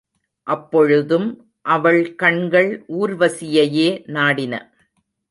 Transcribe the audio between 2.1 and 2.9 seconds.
கண்கள்